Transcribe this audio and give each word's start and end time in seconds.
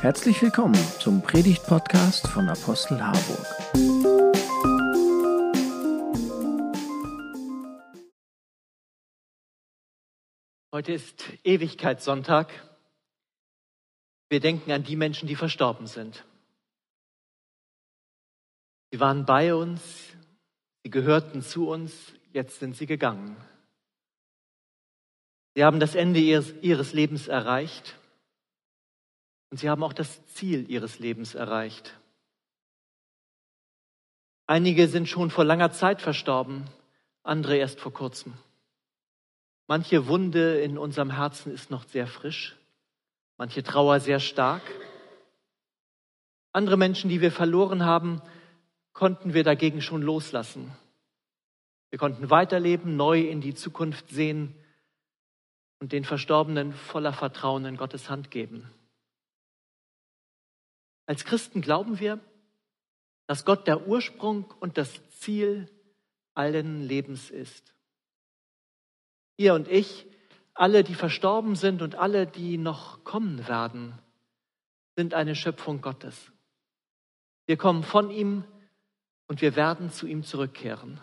Herzlich 0.00 0.42
willkommen 0.42 0.74
zum 1.00 1.22
Predigt-Podcast 1.22 2.28
von 2.28 2.50
Apostel 2.50 3.00
Harburg. 3.02 3.46
Heute 10.70 10.92
ist 10.92 11.24
Ewigkeitssonntag. 11.44 12.52
Wir 14.28 14.40
denken 14.40 14.70
an 14.70 14.84
die 14.84 14.96
Menschen, 14.96 15.28
die 15.28 15.34
verstorben 15.34 15.86
sind. 15.86 16.26
Sie 18.92 19.00
waren 19.00 19.24
bei 19.24 19.54
uns, 19.54 19.80
sie 20.84 20.90
gehörten 20.90 21.40
zu 21.40 21.70
uns, 21.70 22.12
jetzt 22.34 22.60
sind 22.60 22.76
sie 22.76 22.86
gegangen. 22.86 23.34
Sie 25.54 25.64
haben 25.64 25.80
das 25.80 25.94
Ende 25.94 26.20
ihres, 26.20 26.52
ihres 26.60 26.92
Lebens 26.92 27.28
erreicht 27.28 27.96
und 29.56 29.60
sie 29.60 29.70
haben 29.70 29.84
auch 29.84 29.94
das 29.94 30.22
Ziel 30.26 30.70
ihres 30.70 30.98
Lebens 30.98 31.34
erreicht. 31.34 31.98
Einige 34.46 34.86
sind 34.86 35.08
schon 35.08 35.30
vor 35.30 35.46
langer 35.46 35.70
Zeit 35.70 36.02
verstorben, 36.02 36.66
andere 37.22 37.56
erst 37.56 37.80
vor 37.80 37.90
kurzem. 37.90 38.34
Manche 39.66 40.08
Wunde 40.08 40.60
in 40.60 40.76
unserem 40.76 41.10
Herzen 41.10 41.54
ist 41.54 41.70
noch 41.70 41.84
sehr 41.84 42.06
frisch, 42.06 42.54
manche 43.38 43.62
Trauer 43.62 43.98
sehr 43.98 44.20
stark. 44.20 44.60
Andere 46.52 46.76
Menschen, 46.76 47.08
die 47.08 47.22
wir 47.22 47.32
verloren 47.32 47.86
haben, 47.86 48.20
konnten 48.92 49.32
wir 49.32 49.42
dagegen 49.42 49.80
schon 49.80 50.02
loslassen. 50.02 50.70
Wir 51.88 51.98
konnten 51.98 52.28
weiterleben, 52.28 52.94
neu 52.94 53.22
in 53.22 53.40
die 53.40 53.54
Zukunft 53.54 54.10
sehen 54.10 54.54
und 55.80 55.92
den 55.92 56.04
Verstorbenen 56.04 56.74
voller 56.74 57.14
Vertrauen 57.14 57.64
in 57.64 57.78
Gottes 57.78 58.10
Hand 58.10 58.30
geben. 58.30 58.70
Als 61.06 61.24
Christen 61.24 61.60
glauben 61.60 62.00
wir, 62.00 62.20
dass 63.26 63.44
Gott 63.44 63.66
der 63.66 63.86
Ursprung 63.86 64.52
und 64.60 64.76
das 64.76 65.00
Ziel 65.18 65.70
allen 66.34 66.82
Lebens 66.82 67.30
ist. 67.30 67.74
Ihr 69.36 69.54
und 69.54 69.68
ich, 69.68 70.06
alle, 70.54 70.84
die 70.84 70.94
verstorben 70.94 71.54
sind 71.54 71.82
und 71.82 71.94
alle, 71.94 72.26
die 72.26 72.58
noch 72.58 73.04
kommen 73.04 73.46
werden, 73.48 73.98
sind 74.96 75.14
eine 75.14 75.34
Schöpfung 75.34 75.80
Gottes. 75.80 76.32
Wir 77.46 77.56
kommen 77.56 77.82
von 77.82 78.10
ihm 78.10 78.44
und 79.28 79.42
wir 79.42 79.56
werden 79.56 79.90
zu 79.90 80.06
ihm 80.06 80.24
zurückkehren. 80.24 80.94
Wenn 80.94 81.02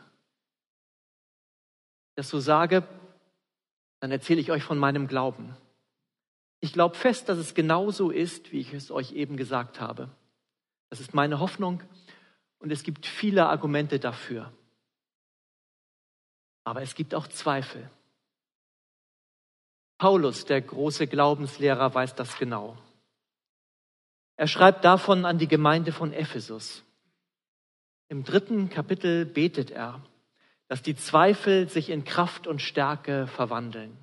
ich 2.10 2.16
das 2.16 2.30
so 2.30 2.40
sage, 2.40 2.88
dann 4.00 4.12
erzähle 4.12 4.42
ich 4.42 4.52
euch 4.52 4.64
von 4.64 4.78
meinem 4.78 5.08
Glauben. 5.08 5.56
Ich 6.64 6.72
glaube 6.72 6.96
fest, 6.96 7.28
dass 7.28 7.38
es 7.38 7.56
genauso 7.56 8.10
ist, 8.10 8.54
wie 8.54 8.60
ich 8.60 8.74
es 8.74 8.90
euch 8.90 9.12
eben 9.12 9.36
gesagt 9.36 9.82
habe. 9.82 10.10
Das 10.90 11.02
ist 11.02 11.14
meine 11.14 11.42
Hoffnung 11.42 11.84
und 12.60 12.72
es 12.72 12.84
gibt 12.84 13.06
viele 13.06 13.48
Argumente 13.48 14.00
dafür. 14.00 14.50
Aber 16.64 16.82
es 16.82 16.96
gibt 16.96 17.16
auch 17.16 17.28
Zweifel. 17.28 17.90
Paulus, 19.98 20.46
der 20.46 20.62
große 20.62 21.08
Glaubenslehrer, 21.08 21.94
weiß 21.94 22.16
das 22.16 22.38
genau. 22.38 22.78
Er 24.38 24.48
schreibt 24.48 24.86
davon 24.86 25.26
an 25.26 25.40
die 25.40 25.50
Gemeinde 25.50 25.92
von 25.92 26.14
Ephesus. 26.14 26.86
Im 28.08 28.24
dritten 28.24 28.70
Kapitel 28.70 29.26
betet 29.26 29.70
er, 29.70 30.02
dass 30.70 30.82
die 30.82 30.96
Zweifel 30.96 31.68
sich 31.68 31.90
in 31.90 32.06
Kraft 32.06 32.48
und 32.48 32.62
Stärke 32.62 33.28
verwandeln. 33.28 33.98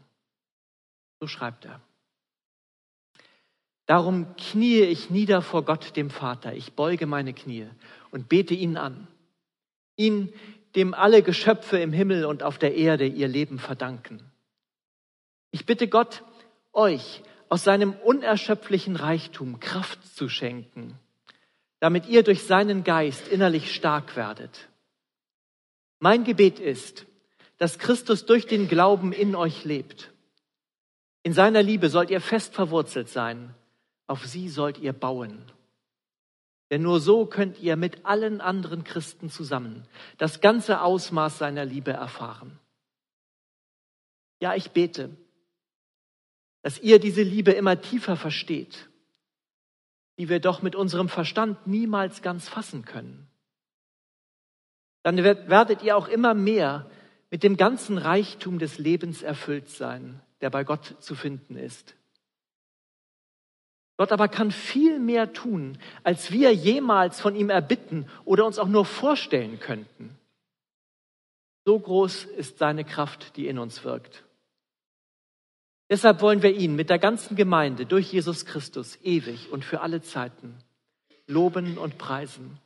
So 1.20 1.26
schreibt 1.26 1.64
er. 1.64 1.80
Darum 3.90 4.36
kniee 4.36 4.84
ich 4.84 5.10
nieder 5.10 5.42
vor 5.42 5.64
Gott, 5.64 5.96
dem 5.96 6.10
Vater. 6.10 6.54
Ich 6.54 6.74
beuge 6.74 7.06
meine 7.06 7.34
Knie 7.34 7.66
und 8.12 8.28
bete 8.28 8.54
ihn 8.54 8.76
an. 8.76 9.08
Ihn, 9.96 10.32
dem 10.76 10.94
alle 10.94 11.24
Geschöpfe 11.24 11.76
im 11.78 11.92
Himmel 11.92 12.24
und 12.24 12.44
auf 12.44 12.56
der 12.56 12.76
Erde 12.76 13.04
ihr 13.04 13.26
Leben 13.26 13.58
verdanken. 13.58 14.22
Ich 15.50 15.66
bitte 15.66 15.88
Gott, 15.88 16.22
euch 16.72 17.24
aus 17.48 17.64
seinem 17.64 17.94
unerschöpflichen 17.94 18.94
Reichtum 18.94 19.58
Kraft 19.58 19.98
zu 20.14 20.28
schenken, 20.28 20.96
damit 21.80 22.06
ihr 22.06 22.22
durch 22.22 22.44
seinen 22.44 22.84
Geist 22.84 23.26
innerlich 23.26 23.74
stark 23.74 24.14
werdet. 24.14 24.68
Mein 25.98 26.22
Gebet 26.22 26.60
ist, 26.60 27.06
dass 27.58 27.80
Christus 27.80 28.24
durch 28.24 28.46
den 28.46 28.68
Glauben 28.68 29.12
in 29.12 29.34
euch 29.34 29.64
lebt. 29.64 30.12
In 31.24 31.32
seiner 31.32 31.64
Liebe 31.64 31.88
sollt 31.88 32.10
ihr 32.10 32.20
fest 32.20 32.54
verwurzelt 32.54 33.08
sein 33.08 33.52
auf 34.10 34.26
sie 34.26 34.48
sollt 34.48 34.78
ihr 34.78 34.92
bauen. 34.92 35.40
Denn 36.70 36.82
nur 36.82 37.00
so 37.00 37.26
könnt 37.26 37.58
ihr 37.60 37.76
mit 37.76 38.04
allen 38.04 38.40
anderen 38.40 38.84
Christen 38.84 39.30
zusammen 39.30 39.86
das 40.18 40.40
ganze 40.40 40.82
Ausmaß 40.82 41.38
seiner 41.38 41.64
Liebe 41.64 41.92
erfahren. 41.92 42.58
Ja, 44.40 44.54
ich 44.54 44.72
bete, 44.72 45.10
dass 46.62 46.80
ihr 46.80 46.98
diese 46.98 47.22
Liebe 47.22 47.52
immer 47.52 47.80
tiefer 47.80 48.16
versteht, 48.16 48.88
die 50.18 50.28
wir 50.28 50.40
doch 50.40 50.62
mit 50.62 50.74
unserem 50.74 51.08
Verstand 51.08 51.66
niemals 51.66 52.22
ganz 52.22 52.48
fassen 52.48 52.84
können. 52.84 53.28
Dann 55.02 55.22
werdet 55.24 55.82
ihr 55.82 55.96
auch 55.96 56.08
immer 56.08 56.34
mehr 56.34 56.90
mit 57.30 57.42
dem 57.42 57.56
ganzen 57.56 57.96
Reichtum 57.96 58.58
des 58.58 58.78
Lebens 58.78 59.22
erfüllt 59.22 59.68
sein, 59.68 60.20
der 60.40 60.50
bei 60.50 60.64
Gott 60.64 60.96
zu 61.00 61.14
finden 61.14 61.56
ist. 61.56 61.94
Gott 64.00 64.12
aber 64.12 64.28
kann 64.28 64.50
viel 64.50 64.98
mehr 64.98 65.34
tun, 65.34 65.76
als 66.04 66.32
wir 66.32 66.54
jemals 66.54 67.20
von 67.20 67.36
ihm 67.36 67.50
erbitten 67.50 68.08
oder 68.24 68.46
uns 68.46 68.58
auch 68.58 68.66
nur 68.66 68.86
vorstellen 68.86 69.60
könnten. 69.60 70.16
So 71.66 71.78
groß 71.78 72.24
ist 72.24 72.56
seine 72.56 72.86
Kraft, 72.86 73.36
die 73.36 73.46
in 73.46 73.58
uns 73.58 73.84
wirkt. 73.84 74.24
Deshalb 75.90 76.22
wollen 76.22 76.42
wir 76.42 76.56
ihn 76.56 76.76
mit 76.76 76.88
der 76.88 76.98
ganzen 76.98 77.36
Gemeinde 77.36 77.84
durch 77.84 78.10
Jesus 78.10 78.46
Christus 78.46 78.98
ewig 79.02 79.52
und 79.52 79.66
für 79.66 79.82
alle 79.82 80.00
Zeiten 80.00 80.56
loben 81.26 81.76
und 81.76 81.98
preisen. 81.98 82.58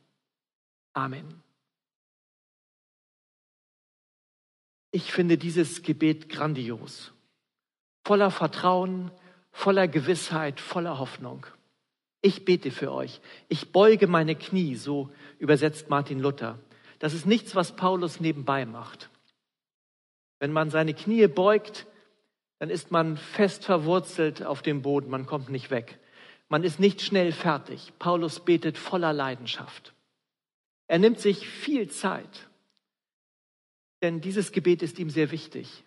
Amen. 0.93 1.43
Ich 4.91 5.11
finde 5.11 5.37
dieses 5.37 5.81
Gebet 5.81 6.29
grandios, 6.29 7.11
voller 8.05 8.31
Vertrauen, 8.31 9.11
voller 9.55 9.87
Gewissheit, 9.87 10.59
voller 10.59 10.99
Hoffnung. 10.99 11.47
Ich 12.21 12.43
bete 12.43 12.71
für 12.71 12.91
euch. 12.91 13.21
Ich 13.47 13.71
beuge 13.71 14.05
meine 14.05 14.35
Knie, 14.35 14.75
so 14.75 15.09
übersetzt 15.39 15.89
Martin 15.89 16.19
Luther. 16.19 16.59
Das 16.99 17.13
ist 17.13 17.25
nichts, 17.25 17.55
was 17.55 17.75
Paulus 17.75 18.19
nebenbei 18.19 18.65
macht. 18.65 19.09
Wenn 20.39 20.51
man 20.51 20.69
seine 20.69 20.93
Knie 20.93 21.27
beugt, 21.27 21.87
dann 22.59 22.69
ist 22.69 22.91
man 22.91 23.15
fest 23.15 23.63
verwurzelt 23.63 24.43
auf 24.43 24.61
dem 24.61 24.81
Boden, 24.81 25.09
man 25.09 25.25
kommt 25.25 25.49
nicht 25.49 25.71
weg. 25.71 25.99
Man 26.49 26.63
ist 26.63 26.79
nicht 26.79 27.01
schnell 27.01 27.31
fertig. 27.31 27.93
Paulus 27.97 28.41
betet 28.41 28.77
voller 28.77 29.13
Leidenschaft. 29.13 29.93
Er 30.87 30.99
nimmt 30.99 31.19
sich 31.19 31.47
viel 31.47 31.89
Zeit, 31.89 32.49
denn 34.01 34.19
dieses 34.19 34.51
Gebet 34.51 34.83
ist 34.83 34.99
ihm 34.99 35.09
sehr 35.09 35.31
wichtig. 35.31 35.83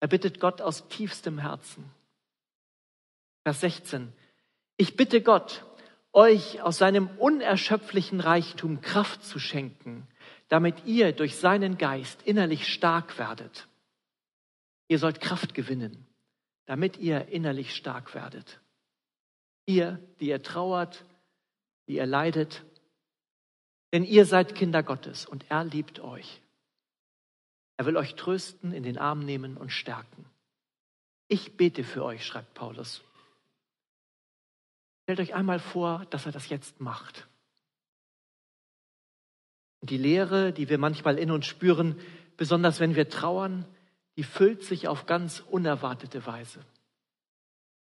Er 0.00 0.08
bittet 0.08 0.40
Gott 0.40 0.60
aus 0.60 0.88
tiefstem 0.88 1.38
Herzen. 1.38 1.84
Vers 3.48 3.60
16. 3.60 4.12
Ich 4.76 4.94
bitte 4.94 5.22
Gott, 5.22 5.64
euch 6.12 6.60
aus 6.60 6.76
seinem 6.76 7.08
unerschöpflichen 7.16 8.20
Reichtum 8.20 8.82
Kraft 8.82 9.24
zu 9.24 9.38
schenken, 9.38 10.06
damit 10.48 10.84
ihr 10.84 11.12
durch 11.12 11.36
seinen 11.36 11.78
Geist 11.78 12.20
innerlich 12.24 12.68
stark 12.68 13.18
werdet. 13.18 13.66
Ihr 14.86 14.98
sollt 14.98 15.22
Kraft 15.22 15.54
gewinnen, 15.54 16.06
damit 16.66 16.98
ihr 16.98 17.28
innerlich 17.28 17.74
stark 17.74 18.14
werdet. 18.14 18.60
Ihr, 19.64 19.98
die 20.20 20.28
ihr 20.28 20.42
trauert, 20.42 21.06
die 21.86 21.94
ihr 21.94 22.04
leidet, 22.04 22.66
denn 23.94 24.04
ihr 24.04 24.26
seid 24.26 24.56
Kinder 24.56 24.82
Gottes 24.82 25.24
und 25.24 25.46
er 25.48 25.64
liebt 25.64 26.00
euch. 26.00 26.42
Er 27.78 27.86
will 27.86 27.96
euch 27.96 28.14
trösten, 28.14 28.72
in 28.72 28.82
den 28.82 28.98
Arm 28.98 29.20
nehmen 29.20 29.56
und 29.56 29.72
stärken. 29.72 30.26
Ich 31.28 31.56
bete 31.56 31.82
für 31.82 32.04
euch, 32.04 32.26
schreibt 32.26 32.52
Paulus. 32.52 33.02
Stellt 35.08 35.20
euch 35.20 35.34
einmal 35.34 35.58
vor, 35.58 36.04
dass 36.10 36.26
er 36.26 36.32
das 36.32 36.50
jetzt 36.50 36.82
macht. 36.82 37.28
Die 39.80 39.96
Leere, 39.96 40.52
die 40.52 40.68
wir 40.68 40.76
manchmal 40.76 41.18
in 41.18 41.30
uns 41.30 41.46
spüren, 41.46 41.98
besonders 42.36 42.78
wenn 42.78 42.94
wir 42.94 43.08
trauern, 43.08 43.64
die 44.18 44.22
füllt 44.22 44.62
sich 44.64 44.86
auf 44.86 45.06
ganz 45.06 45.40
unerwartete 45.40 46.26
Weise. 46.26 46.60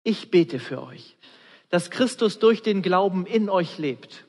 Ich 0.03 0.31
bete 0.31 0.59
für 0.59 0.81
euch, 0.81 1.17
dass 1.67 1.91
Christus 1.91 2.39
durch 2.39 2.61
den 2.61 2.81
Glauben 2.81 3.25
in 3.25 3.49
euch 3.49 3.77
lebt. 3.77 4.25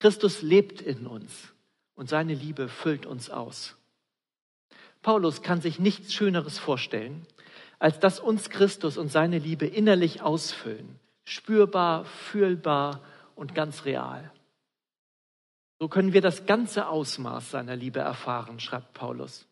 Christus 0.00 0.42
lebt 0.42 0.80
in 0.80 1.06
uns 1.06 1.52
und 1.94 2.08
seine 2.08 2.34
Liebe 2.34 2.68
füllt 2.68 3.06
uns 3.06 3.30
aus. 3.30 3.76
Paulus 5.02 5.42
kann 5.42 5.60
sich 5.60 5.78
nichts 5.78 6.12
Schöneres 6.12 6.58
vorstellen, 6.58 7.24
als 7.78 8.00
dass 8.00 8.18
uns 8.18 8.50
Christus 8.50 8.98
und 8.98 9.06
seine 9.06 9.38
Liebe 9.38 9.66
innerlich 9.66 10.20
ausfüllen 10.20 10.98
spürbar, 11.24 12.04
fühlbar 12.04 13.00
und 13.34 13.54
ganz 13.54 13.84
real. 13.84 14.30
So 15.78 15.88
können 15.88 16.12
wir 16.12 16.20
das 16.20 16.46
ganze 16.46 16.86
Ausmaß 16.86 17.50
seiner 17.50 17.74
Liebe 17.74 18.00
erfahren, 18.00 18.60
schreibt 18.60 18.94
Paulus. 18.94 19.48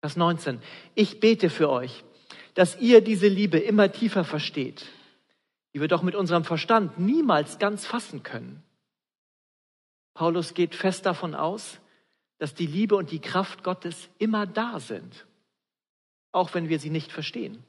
Vers 0.00 0.16
19. 0.16 0.60
Ich 0.94 1.20
bete 1.20 1.50
für 1.50 1.70
euch, 1.70 2.04
dass 2.54 2.80
ihr 2.80 3.00
diese 3.00 3.28
Liebe 3.28 3.58
immer 3.58 3.92
tiefer 3.92 4.24
versteht, 4.24 4.86
die 5.72 5.80
wir 5.80 5.88
doch 5.88 6.02
mit 6.02 6.14
unserem 6.14 6.44
Verstand 6.44 6.98
niemals 6.98 7.58
ganz 7.58 7.86
fassen 7.86 8.22
können. 8.22 8.62
Paulus 10.14 10.54
geht 10.54 10.74
fest 10.74 11.06
davon 11.06 11.36
aus, 11.36 11.78
dass 12.38 12.54
die 12.54 12.66
Liebe 12.66 12.96
und 12.96 13.12
die 13.12 13.20
Kraft 13.20 13.62
Gottes 13.62 14.08
immer 14.18 14.46
da 14.46 14.80
sind, 14.80 15.26
auch 16.32 16.54
wenn 16.54 16.68
wir 16.68 16.80
sie 16.80 16.90
nicht 16.90 17.12
verstehen 17.12 17.62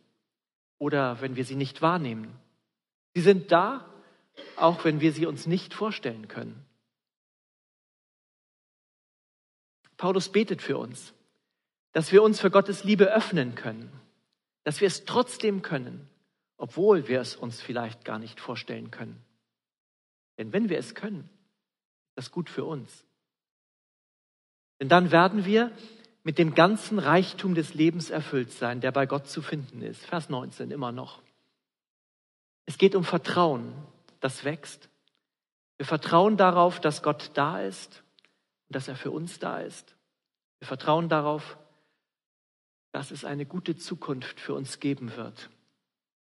oder 0.80 1.22
wenn 1.22 1.36
wir 1.36 1.46
sie 1.46 1.56
nicht 1.56 1.84
wahrnehmen. 1.84 2.34
Sie 3.14 3.22
sind 3.22 3.52
da, 3.52 3.86
auch 4.56 4.84
wenn 4.86 5.02
wir 5.02 5.12
sie 5.12 5.26
uns 5.26 5.48
nicht 5.48 5.74
vorstellen 5.74 6.28
können. 6.28 6.66
Paulus 9.98 10.30
betet 10.30 10.62
für 10.62 10.78
uns, 10.78 11.14
dass 11.92 12.12
wir 12.12 12.24
uns 12.24 12.40
für 12.40 12.52
Gottes 12.52 12.84
Liebe 12.84 13.14
öffnen 13.14 13.56
können, 13.56 13.92
dass 14.64 14.80
wir 14.80 14.88
es 14.88 15.06
trotzdem 15.06 15.62
können, 15.62 16.08
obwohl 16.58 17.08
wir 17.08 17.20
es 17.20 17.36
uns 17.36 17.62
vielleicht 17.62 18.06
gar 18.06 18.20
nicht 18.20 18.40
vorstellen 18.40 18.92
können. 18.92 19.22
Denn 20.38 20.54
wenn 20.54 20.70
wir 20.70 20.78
es 20.78 20.96
können, 20.96 21.30
ist 22.10 22.16
das 22.16 22.32
gut 22.32 22.50
für 22.50 22.64
uns. 22.64 23.06
Denn 24.80 24.88
dann 24.88 25.12
werden 25.12 25.46
wir 25.46 25.72
mit 26.24 26.38
dem 26.38 26.56
ganzen 26.56 27.00
Reichtum 27.00 27.56
des 27.56 27.74
Lebens 27.74 28.10
erfüllt 28.10 28.52
sein, 28.52 28.82
der 28.82 28.92
bei 28.92 29.06
Gott 29.06 29.28
zu 29.28 29.42
finden 29.42 29.82
ist. 29.82 30.06
Vers 30.06 30.30
19 30.30 30.72
immer 30.72 30.92
noch. 30.92 31.22
Es 32.70 32.78
geht 32.78 32.94
um 32.94 33.04
Vertrauen, 33.04 33.74
das 34.20 34.44
wächst. 34.44 34.90
Wir 35.78 35.88
vertrauen 35.88 36.38
darauf, 36.38 36.80
dass 36.80 37.02
Gott 37.02 37.32
da 37.34 37.60
ist 37.62 38.04
und 38.68 38.76
dass 38.76 38.88
er 38.88 38.96
für 38.96 39.10
uns 39.10 39.40
da 39.40 39.60
ist. 39.60 39.96
Wir 40.60 40.68
vertrauen 40.68 41.10
darauf, 41.10 41.58
dass 42.92 43.10
es 43.10 43.26
eine 43.26 43.48
gute 43.48 43.76
Zukunft 43.76 44.40
für 44.40 44.54
uns 44.54 44.80
geben 44.80 45.16
wird. 45.16 45.50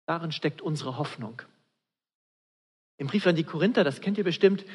Darin 0.05 0.31
steckt 0.31 0.61
unsere 0.61 0.99
Hoffnung. 0.99 1.41
Im 2.99 3.07
Brief 3.07 3.27
an 3.27 3.37
die 3.37 3.45
Korinther, 3.45 3.83
das 3.83 4.03
kennt 4.03 4.19
ihr 4.19 4.25
bestimmt, 4.25 4.67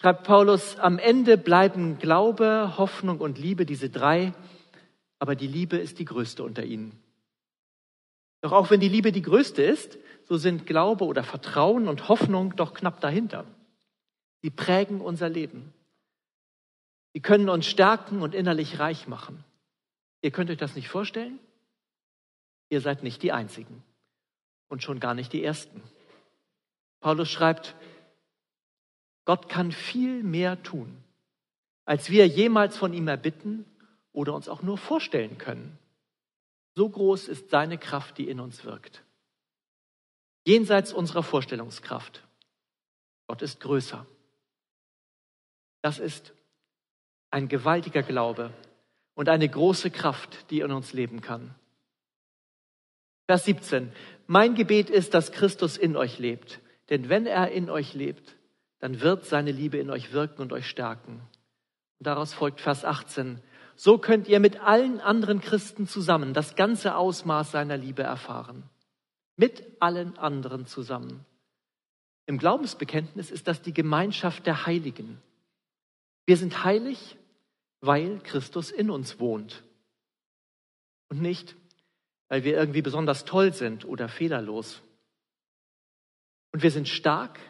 schreibt 0.00 0.26
Paulus, 0.26 0.78
am 0.78 0.98
Ende 0.98 1.36
bleiben 1.36 1.98
Glaube, 1.98 2.78
Hoffnung 2.78 3.20
und 3.20 3.36
Liebe, 3.36 3.66
diese 3.66 3.90
drei, 3.90 4.32
aber 5.18 5.36
die 5.36 5.46
Liebe 5.46 5.76
ist 5.76 5.98
die 5.98 6.06
größte 6.06 6.42
unter 6.42 6.64
ihnen. 6.64 6.98
Doch 8.40 8.52
auch 8.52 8.70
wenn 8.70 8.80
die 8.80 8.88
Liebe 8.88 9.12
die 9.12 9.20
größte 9.20 9.62
ist, 9.62 9.98
so 10.30 10.36
sind 10.36 10.64
Glaube 10.64 11.06
oder 11.06 11.24
Vertrauen 11.24 11.88
und 11.88 12.08
Hoffnung 12.08 12.54
doch 12.54 12.72
knapp 12.72 13.00
dahinter. 13.00 13.44
Sie 14.42 14.50
prägen 14.50 15.00
unser 15.00 15.28
Leben. 15.28 15.74
Sie 17.12 17.20
können 17.20 17.48
uns 17.48 17.66
stärken 17.66 18.22
und 18.22 18.32
innerlich 18.32 18.78
reich 18.78 19.08
machen. 19.08 19.42
Ihr 20.22 20.30
könnt 20.30 20.48
euch 20.48 20.56
das 20.56 20.76
nicht 20.76 20.88
vorstellen? 20.88 21.40
Ihr 22.68 22.80
seid 22.80 23.02
nicht 23.02 23.24
die 23.24 23.32
Einzigen 23.32 23.82
und 24.68 24.84
schon 24.84 25.00
gar 25.00 25.14
nicht 25.14 25.32
die 25.32 25.42
Ersten. 25.42 25.82
Paulus 27.00 27.28
schreibt, 27.28 27.74
Gott 29.24 29.48
kann 29.48 29.72
viel 29.72 30.22
mehr 30.22 30.62
tun, 30.62 30.96
als 31.84 32.08
wir 32.08 32.28
jemals 32.28 32.76
von 32.76 32.92
ihm 32.92 33.08
erbitten 33.08 33.64
oder 34.12 34.32
uns 34.34 34.48
auch 34.48 34.62
nur 34.62 34.78
vorstellen 34.78 35.38
können. 35.38 35.76
So 36.76 36.88
groß 36.88 37.26
ist 37.26 37.50
seine 37.50 37.78
Kraft, 37.78 38.16
die 38.16 38.28
in 38.28 38.38
uns 38.38 38.64
wirkt. 38.64 39.02
Jenseits 40.50 40.92
unserer 40.92 41.22
Vorstellungskraft. 41.22 42.26
Gott 43.28 43.40
ist 43.40 43.60
größer. 43.60 44.04
Das 45.80 46.00
ist 46.00 46.32
ein 47.30 47.46
gewaltiger 47.46 48.02
Glaube 48.02 48.52
und 49.14 49.28
eine 49.28 49.48
große 49.48 49.92
Kraft, 49.92 50.50
die 50.50 50.58
in 50.58 50.72
uns 50.72 50.92
leben 50.92 51.20
kann. 51.20 51.54
Vers 53.26 53.44
17. 53.44 53.92
Mein 54.26 54.56
Gebet 54.56 54.90
ist, 54.90 55.14
dass 55.14 55.30
Christus 55.30 55.76
in 55.76 55.96
euch 55.96 56.18
lebt. 56.18 56.58
Denn 56.88 57.08
wenn 57.08 57.26
er 57.26 57.52
in 57.52 57.70
euch 57.70 57.94
lebt, 57.94 58.34
dann 58.80 59.00
wird 59.00 59.26
seine 59.26 59.52
Liebe 59.52 59.78
in 59.78 59.88
euch 59.88 60.12
wirken 60.12 60.42
und 60.42 60.52
euch 60.52 60.66
stärken. 60.66 61.20
Und 62.00 62.08
daraus 62.08 62.34
folgt 62.34 62.60
Vers 62.60 62.84
18. 62.84 63.40
So 63.76 63.98
könnt 63.98 64.26
ihr 64.26 64.40
mit 64.40 64.58
allen 64.60 65.00
anderen 65.00 65.40
Christen 65.40 65.86
zusammen 65.86 66.34
das 66.34 66.56
ganze 66.56 66.96
Ausmaß 66.96 67.52
seiner 67.52 67.76
Liebe 67.76 68.02
erfahren. 68.02 68.68
Mit 69.40 69.64
allen 69.80 70.18
anderen 70.18 70.66
zusammen. 70.66 71.24
Im 72.26 72.36
Glaubensbekenntnis 72.36 73.30
ist 73.30 73.48
das 73.48 73.62
die 73.62 73.72
Gemeinschaft 73.72 74.44
der 74.44 74.66
Heiligen. 74.66 75.16
Wir 76.26 76.36
sind 76.36 76.62
heilig, 76.62 77.16
weil 77.80 78.20
Christus 78.20 78.70
in 78.70 78.90
uns 78.90 79.18
wohnt. 79.18 79.62
Und 81.08 81.22
nicht, 81.22 81.56
weil 82.28 82.44
wir 82.44 82.52
irgendwie 82.52 82.82
besonders 82.82 83.24
toll 83.24 83.54
sind 83.54 83.86
oder 83.86 84.10
fehlerlos. 84.10 84.82
Und 86.52 86.62
wir 86.62 86.70
sind 86.70 86.86
stark, 86.86 87.40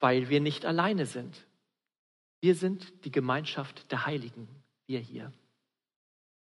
weil 0.00 0.28
wir 0.28 0.42
nicht 0.42 0.66
alleine 0.66 1.06
sind. 1.06 1.46
Wir 2.42 2.54
sind 2.54 3.06
die 3.06 3.10
Gemeinschaft 3.10 3.90
der 3.90 4.04
Heiligen, 4.04 4.48
wir 4.86 5.00
hier. 5.00 5.32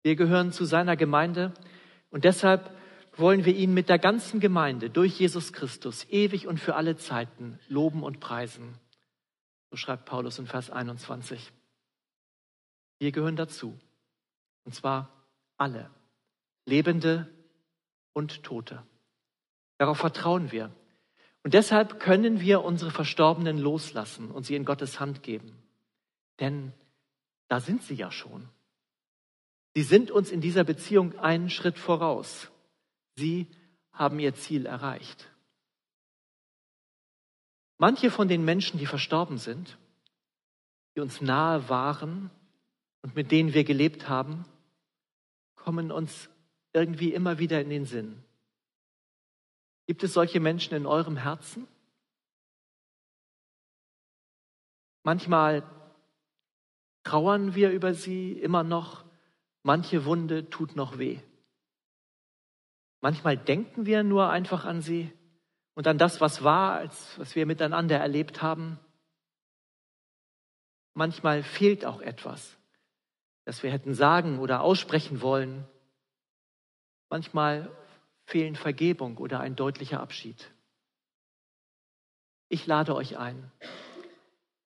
Wir 0.04 0.14
gehören 0.14 0.52
zu 0.52 0.64
seiner 0.64 0.96
Gemeinde 0.96 1.54
und 2.10 2.22
deshalb 2.22 2.75
wollen 3.18 3.44
wir 3.44 3.54
ihn 3.54 3.74
mit 3.74 3.88
der 3.88 3.98
ganzen 3.98 4.40
Gemeinde 4.40 4.90
durch 4.90 5.18
Jesus 5.18 5.52
Christus 5.52 6.06
ewig 6.10 6.46
und 6.46 6.58
für 6.58 6.74
alle 6.74 6.96
Zeiten 6.96 7.58
loben 7.68 8.02
und 8.02 8.20
preisen. 8.20 8.78
So 9.70 9.76
schreibt 9.76 10.04
Paulus 10.04 10.38
in 10.38 10.46
Vers 10.46 10.70
21. 10.70 11.52
Wir 12.98 13.12
gehören 13.12 13.36
dazu. 13.36 13.78
Und 14.64 14.74
zwar 14.74 15.10
alle, 15.56 15.90
Lebende 16.64 17.28
und 18.12 18.42
Tote. 18.42 18.82
Darauf 19.78 19.98
vertrauen 19.98 20.50
wir. 20.52 20.72
Und 21.42 21.54
deshalb 21.54 22.00
können 22.00 22.40
wir 22.40 22.64
unsere 22.64 22.90
Verstorbenen 22.90 23.58
loslassen 23.58 24.30
und 24.30 24.44
sie 24.44 24.56
in 24.56 24.64
Gottes 24.64 24.98
Hand 24.98 25.22
geben. 25.22 25.56
Denn 26.40 26.72
da 27.48 27.60
sind 27.60 27.82
sie 27.82 27.94
ja 27.94 28.10
schon. 28.10 28.48
Sie 29.74 29.82
sind 29.82 30.10
uns 30.10 30.30
in 30.30 30.40
dieser 30.40 30.64
Beziehung 30.64 31.18
einen 31.18 31.50
Schritt 31.50 31.78
voraus. 31.78 32.50
Sie 33.16 33.46
haben 33.92 34.18
ihr 34.18 34.34
Ziel 34.34 34.66
erreicht. 34.66 35.30
Manche 37.78 38.10
von 38.10 38.28
den 38.28 38.44
Menschen, 38.44 38.78
die 38.78 38.86
verstorben 38.86 39.38
sind, 39.38 39.78
die 40.94 41.00
uns 41.00 41.20
nahe 41.20 41.68
waren 41.68 42.30
und 43.02 43.14
mit 43.14 43.30
denen 43.30 43.52
wir 43.54 43.64
gelebt 43.64 44.08
haben, 44.08 44.44
kommen 45.54 45.90
uns 45.90 46.30
irgendwie 46.72 47.12
immer 47.12 47.38
wieder 47.38 47.60
in 47.60 47.70
den 47.70 47.86
Sinn. 47.86 48.22
Gibt 49.86 50.02
es 50.02 50.12
solche 50.12 50.40
Menschen 50.40 50.74
in 50.74 50.86
eurem 50.86 51.16
Herzen? 51.16 51.66
Manchmal 55.02 55.62
trauern 57.04 57.54
wir 57.54 57.70
über 57.70 57.94
sie 57.94 58.32
immer 58.32 58.64
noch, 58.64 59.04
manche 59.62 60.04
Wunde 60.04 60.50
tut 60.50 60.76
noch 60.76 60.98
weh. 60.98 61.20
Manchmal 63.00 63.36
denken 63.36 63.86
wir 63.86 64.02
nur 64.02 64.30
einfach 64.30 64.64
an 64.64 64.80
sie 64.80 65.12
und 65.74 65.86
an 65.86 65.98
das, 65.98 66.20
was 66.20 66.42
war, 66.42 66.74
als 66.74 67.18
was 67.18 67.36
wir 67.36 67.46
miteinander 67.46 67.98
erlebt 67.98 68.42
haben. 68.42 68.78
Manchmal 70.94 71.42
fehlt 71.42 71.84
auch 71.84 72.00
etwas, 72.00 72.56
das 73.44 73.62
wir 73.62 73.70
hätten 73.70 73.94
sagen 73.94 74.38
oder 74.38 74.62
aussprechen 74.62 75.20
wollen. 75.20 75.64
Manchmal 77.10 77.70
fehlen 78.24 78.56
Vergebung 78.56 79.18
oder 79.18 79.40
ein 79.40 79.56
deutlicher 79.56 80.00
Abschied. 80.00 80.50
Ich 82.48 82.66
lade 82.66 82.94
euch 82.94 83.18
ein, 83.18 83.50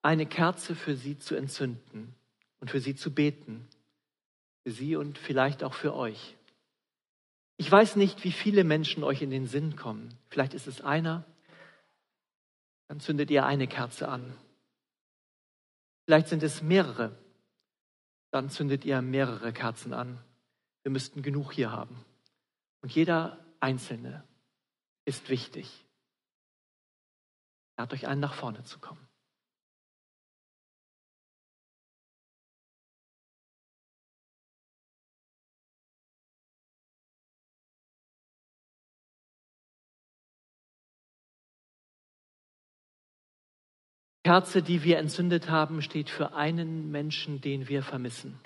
eine 0.02 0.26
Kerze 0.26 0.74
für 0.74 0.94
sie 0.94 1.18
zu 1.18 1.34
entzünden 1.34 2.14
und 2.60 2.70
für 2.70 2.80
sie 2.80 2.94
zu 2.94 3.12
beten, 3.12 3.66
für 4.62 4.70
sie 4.70 4.96
und 4.96 5.18
vielleicht 5.18 5.64
auch 5.64 5.74
für 5.74 5.94
euch. 5.94 6.36
Ich 7.60 7.70
weiß 7.70 7.96
nicht, 7.96 8.24
wie 8.24 8.32
viele 8.32 8.64
Menschen 8.64 9.04
euch 9.04 9.20
in 9.20 9.28
den 9.28 9.46
Sinn 9.46 9.76
kommen. 9.76 10.16
Vielleicht 10.30 10.54
ist 10.54 10.66
es 10.66 10.80
einer, 10.80 11.26
dann 12.88 13.00
zündet 13.00 13.30
ihr 13.30 13.44
eine 13.44 13.68
Kerze 13.68 14.08
an. 14.08 14.34
Vielleicht 16.06 16.28
sind 16.28 16.42
es 16.42 16.62
mehrere, 16.62 17.14
dann 18.30 18.48
zündet 18.48 18.86
ihr 18.86 19.02
mehrere 19.02 19.52
Kerzen 19.52 19.92
an. 19.92 20.24
Wir 20.84 20.90
müssten 20.90 21.20
genug 21.20 21.52
hier 21.52 21.70
haben. 21.70 22.02
Und 22.80 22.94
jeder 22.94 23.36
Einzelne 23.60 24.24
ist 25.04 25.28
wichtig. 25.28 25.84
Lad 27.76 27.92
euch 27.92 28.06
ein, 28.06 28.20
nach 28.20 28.32
vorne 28.32 28.64
zu 28.64 28.78
kommen. 28.78 29.06
Kerze, 44.30 44.62
die 44.62 44.84
wir 44.84 44.98
entzündet 44.98 45.50
haben, 45.50 45.82
steht 45.82 46.08
für 46.08 46.34
einen 46.34 46.92
Menschen, 46.92 47.40
den 47.40 47.66
wir 47.66 47.82
vermissen, 47.82 48.38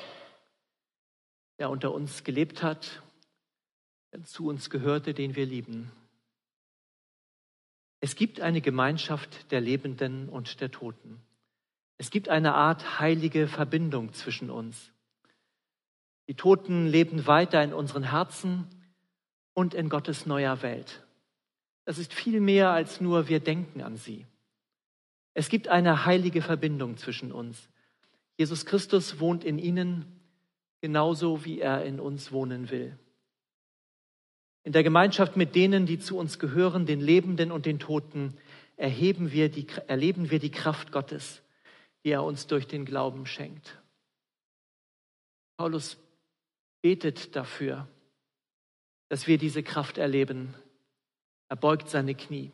der 1.59 1.69
unter 1.69 1.93
uns 1.93 2.25
gelebt 2.25 2.63
hat, 2.63 3.03
der 4.11 4.23
zu 4.23 4.47
uns 4.47 4.71
gehörte, 4.71 5.13
den 5.13 5.37
wir 5.37 5.45
lieben. 5.45 5.93
Es 8.01 8.17
gibt 8.17 8.41
eine 8.41 8.63
Gemeinschaft 8.63 9.53
der 9.53 9.61
Lebenden 9.61 10.31
und 10.31 10.63
der 10.63 10.71
Toten. 10.71 11.21
Es 11.99 12.09
gibt 12.09 12.31
eine 12.31 12.55
Art 12.55 12.99
heilige 12.99 13.47
Verbindung 13.47 14.15
zwischen 14.15 14.49
uns. 14.49 14.91
Die 16.29 16.35
Toten 16.35 16.87
leben 16.87 17.27
weiter 17.27 17.63
in 17.63 17.75
unseren 17.75 18.05
Herzen 18.05 18.71
und 19.53 19.75
in 19.75 19.91
Gottes 19.91 20.25
neuer 20.25 20.63
Welt. 20.63 21.05
Das 21.85 21.99
ist 21.99 22.15
viel 22.15 22.41
mehr 22.41 22.71
als 22.71 23.03
nur 23.03 23.29
wir 23.29 23.41
denken 23.41 23.83
an 23.83 23.99
sie. 23.99 24.25
Es 25.35 25.49
gibt 25.49 25.69
eine 25.69 26.07
heilige 26.07 26.43
Verbindung 26.43 26.97
zwischen 26.97 27.33
uns. 27.33 27.69
Jesus 28.37 28.65
Christus 28.65 29.21
wohnt 29.21 29.45
in 29.45 29.59
ihnen 29.59 30.21
genauso, 30.81 31.45
wie 31.45 31.61
er 31.61 31.85
in 31.85 32.01
uns 32.01 32.33
wohnen 32.33 32.71
will. 32.71 32.97
In 34.63 34.73
der 34.73 34.83
Gemeinschaft 34.83 35.37
mit 35.37 35.55
denen, 35.55 35.87
die 35.87 35.99
zu 35.99 36.17
uns 36.17 36.39
gehören, 36.39 36.87
den 36.87 37.01
Lebenden 37.01 37.53
und 37.53 37.67
den 37.67 37.79
Toten, 37.79 38.35
erheben 38.77 39.31
wir 39.33 39.51
die, 39.51 39.67
erleben 39.87 40.31
wir 40.31 40.39
die 40.39 40.51
Kraft 40.51 40.91
Gottes, 40.91 41.43
die 42.05 42.11
er 42.11 42.23
uns 42.23 42.47
durch 42.47 42.67
den 42.67 42.85
Glauben 42.85 43.27
schenkt. 43.27 43.79
Paulus 45.57 45.97
betet 46.81 47.37
dafür, 47.37 47.89
dass 49.09 49.27
wir 49.27 49.39
diese 49.39 49.63
Kraft 49.63 49.99
erleben. 49.99 50.55
Er 51.49 51.57
beugt 51.57 51.89
seine 51.89 52.15
Knie. 52.15 52.51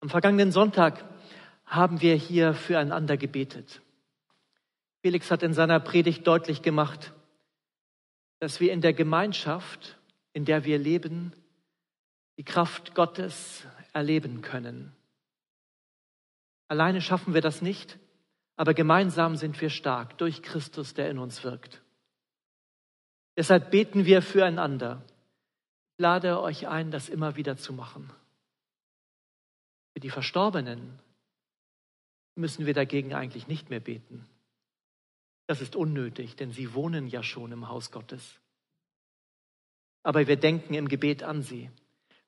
Am 0.00 0.08
vergangenen 0.08 0.50
Sonntag 0.50 1.04
haben 1.66 2.00
wir 2.00 2.14
hier 2.14 2.54
füreinander 2.54 3.16
gebetet. 3.16 3.82
Felix 5.02 5.30
hat 5.30 5.42
in 5.42 5.52
seiner 5.52 5.78
Predigt 5.78 6.26
deutlich 6.26 6.62
gemacht, 6.62 7.12
dass 8.38 8.60
wir 8.60 8.72
in 8.72 8.80
der 8.80 8.94
Gemeinschaft, 8.94 9.98
in 10.32 10.44
der 10.44 10.64
wir 10.64 10.78
leben, 10.78 11.32
die 12.38 12.44
Kraft 12.44 12.94
Gottes 12.94 13.64
erleben 13.92 14.40
können. 14.40 14.92
Alleine 16.68 17.02
schaffen 17.02 17.34
wir 17.34 17.42
das 17.42 17.60
nicht, 17.60 17.98
aber 18.56 18.74
gemeinsam 18.74 19.36
sind 19.36 19.60
wir 19.60 19.70
stark 19.70 20.16
durch 20.18 20.42
Christus, 20.42 20.94
der 20.94 21.10
in 21.10 21.18
uns 21.18 21.44
wirkt. 21.44 21.82
Deshalb 23.36 23.70
beten 23.70 24.06
wir 24.06 24.22
füreinander. 24.22 25.02
Ich 25.96 26.02
lade 26.02 26.40
euch 26.40 26.68
ein, 26.68 26.90
das 26.90 27.08
immer 27.08 27.36
wieder 27.36 27.56
zu 27.56 27.72
machen. 27.72 28.10
Für 29.92 30.00
die 30.00 30.10
Verstorbenen 30.10 30.98
müssen 32.34 32.66
wir 32.66 32.74
dagegen 32.74 33.14
eigentlich 33.14 33.48
nicht 33.48 33.70
mehr 33.70 33.80
beten. 33.80 34.26
Das 35.46 35.60
ist 35.60 35.74
unnötig, 35.74 36.36
denn 36.36 36.52
sie 36.52 36.74
wohnen 36.74 37.08
ja 37.08 37.22
schon 37.22 37.52
im 37.52 37.68
Haus 37.68 37.90
Gottes. 37.90 38.40
Aber 40.02 40.26
wir 40.26 40.36
denken 40.36 40.74
im 40.74 40.88
Gebet 40.88 41.22
an 41.22 41.42
sie. 41.42 41.70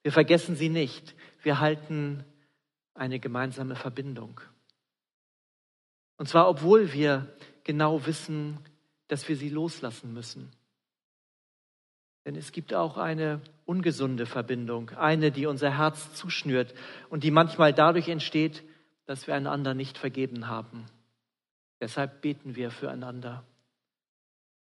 Wir 0.03 0.13
vergessen 0.13 0.57
sie 0.57 0.69
nicht. 0.69 1.15
Wir 1.43 1.61
halten 1.61 2.25
eine 2.95 3.21
gemeinsame 3.21 3.77
Verbindung. 3.77 4.41
Und 6.17 6.29
zwar, 6.29 6.49
obwohl 6.49 6.93
wir 6.93 7.35
genau 7.65 8.05
wissen, 8.07 8.59
dass 9.09 9.29
wir 9.29 9.37
sie 9.37 9.49
loslassen 9.49 10.13
müssen. 10.13 10.51
Denn 12.25 12.37
es 12.37 12.53
gibt 12.53 12.73
auch 12.73 12.99
eine 12.99 13.41
ungesunde 13.65 14.27
Verbindung, 14.27 14.91
eine, 14.91 15.33
die 15.33 15.47
unser 15.47 15.77
Herz 15.77 16.15
zuschnürt 16.15 16.75
und 17.11 17.25
die 17.25 17.31
manchmal 17.31 17.73
dadurch 17.73 18.09
entsteht, 18.09 18.63
dass 19.07 19.27
wir 19.27 19.35
einander 19.35 19.75
nicht 19.75 19.99
vergeben 19.99 20.47
haben. 20.47 20.87
Deshalb 21.81 22.21
beten 22.21 22.55
wir 22.55 22.71
füreinander. 22.71 23.45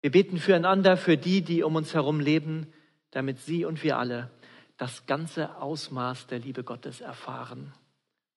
Wir 0.03 0.11
beten 0.11 0.39
füreinander 0.39 0.97
für 0.97 1.17
die, 1.17 1.41
die 1.41 1.63
um 1.63 1.77
uns 1.77 1.95
herum 1.95 2.21
leben, 2.21 2.73
damit 3.11 3.41
sie 3.41 3.65
und 3.65 3.83
wir 3.83 3.97
alle 3.97 4.31
das 4.77 5.07
ganze 5.07 5.57
Ausmaß 5.57 6.27
der 6.27 6.39
Liebe 6.39 6.63
Gottes 6.63 7.01
erfahren, 7.01 7.73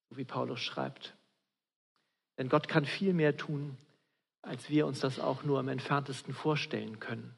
so 0.09 0.17
wie 0.17 0.23
Paulus 0.23 0.61
schreibt. 0.61 1.13
Denn 2.37 2.47
Gott 2.47 2.69
kann 2.69 2.85
viel 2.85 3.13
mehr 3.13 3.35
tun, 3.35 3.77
als 4.41 4.69
wir 4.69 4.87
uns 4.87 5.01
das 5.01 5.19
auch 5.19 5.43
nur 5.43 5.59
am 5.59 5.67
entferntesten 5.67 6.33
vorstellen 6.33 7.01
können. 7.01 7.35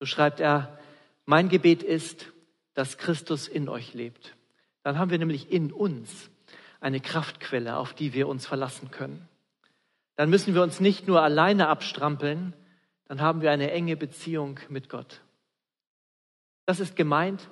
So 0.00 0.06
schreibt 0.06 0.40
er, 0.40 0.78
mein 1.24 1.48
Gebet 1.48 1.82
ist, 1.82 2.32
dass 2.74 2.98
Christus 2.98 3.48
in 3.48 3.68
euch 3.68 3.94
lebt. 3.94 4.36
Dann 4.82 4.98
haben 4.98 5.10
wir 5.10 5.18
nämlich 5.18 5.50
in 5.50 5.72
uns 5.72 6.30
eine 6.80 7.00
Kraftquelle, 7.00 7.76
auf 7.76 7.94
die 7.94 8.12
wir 8.12 8.28
uns 8.28 8.46
verlassen 8.46 8.90
können. 8.90 9.28
Dann 10.16 10.30
müssen 10.30 10.54
wir 10.54 10.62
uns 10.62 10.80
nicht 10.80 11.08
nur 11.08 11.22
alleine 11.22 11.68
abstrampeln, 11.68 12.54
dann 13.08 13.20
haben 13.20 13.40
wir 13.40 13.50
eine 13.50 13.70
enge 13.70 13.96
Beziehung 13.96 14.60
mit 14.68 14.88
Gott. 14.88 15.20
Das 16.64 16.80
ist 16.80 16.96
gemeint, 16.96 17.48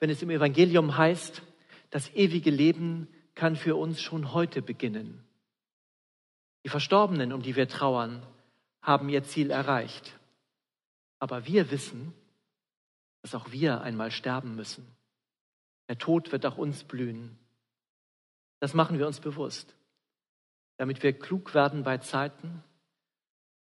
wenn 0.00 0.10
es 0.10 0.22
im 0.22 0.30
Evangelium 0.30 0.96
heißt, 0.96 1.42
das 1.90 2.14
ewige 2.14 2.50
Leben 2.50 3.08
kann 3.34 3.56
für 3.56 3.76
uns 3.76 4.00
schon 4.00 4.32
heute 4.32 4.62
beginnen. 4.62 5.24
Die 6.64 6.68
Verstorbenen, 6.68 7.32
um 7.32 7.42
die 7.42 7.56
wir 7.56 7.68
trauern, 7.68 8.22
haben 8.82 9.08
ihr 9.08 9.22
Ziel 9.22 9.50
erreicht. 9.50 10.17
Aber 11.18 11.46
wir 11.46 11.70
wissen, 11.70 12.14
dass 13.22 13.34
auch 13.34 13.50
wir 13.50 13.80
einmal 13.80 14.10
sterben 14.10 14.54
müssen. 14.54 14.86
Der 15.88 15.98
Tod 15.98 16.32
wird 16.32 16.46
auch 16.46 16.58
uns 16.58 16.84
blühen. 16.84 17.38
Das 18.60 18.74
machen 18.74 18.98
wir 18.98 19.06
uns 19.06 19.20
bewusst, 19.20 19.74
damit 20.76 21.02
wir 21.02 21.12
klug 21.12 21.54
werden 21.54 21.82
bei 21.82 21.98
Zeiten 21.98 22.62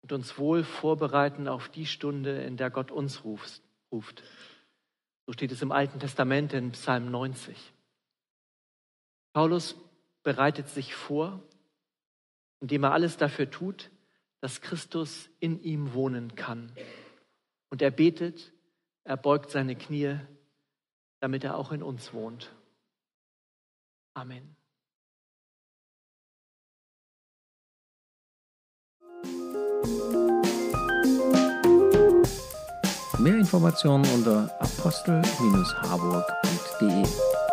und 0.03 0.13
uns 0.13 0.39
wohl 0.39 0.65
vorbereiten 0.65 1.49
auf 1.49 1.69
die 1.69 1.87
Stunde, 1.87 2.43
in 2.43 2.57
der 2.57 2.71
Gott 2.71 2.91
uns 2.91 3.25
ruft. 3.25 3.63
So 3.91 5.33
steht 5.33 5.53
es 5.53 5.63
im 5.63 5.73
Alten 5.73 5.99
Testament 5.99 6.53
in 6.53 6.73
Psalm 6.73 7.11
90. 7.11 7.73
Paulus 9.33 9.77
bereitet 10.23 10.69
sich 10.69 10.95
vor, 10.95 11.43
indem 12.61 12.85
er 12.85 12.93
alles 12.93 13.17
dafür 13.17 13.51
tut, 13.51 13.91
dass 14.41 14.61
Christus 14.61 15.29
in 15.41 15.63
ihm 15.63 15.93
wohnen 15.95 16.35
kann. 16.35 16.73
Und 17.75 17.83
er 17.83 17.91
betet, 17.91 18.55
er 19.03 19.17
beugt 19.17 19.51
seine 19.51 19.75
Knie, 19.75 20.21
damit 21.19 21.43
er 21.43 21.57
auch 21.57 21.73
in 21.73 21.83
uns 21.83 22.15
wohnt. 22.15 22.55
Amen. 24.15 24.55
Mehr 33.19 33.39
Informationen 33.39 34.07
unter 34.15 34.57
apostel-harburg.de 34.61 37.44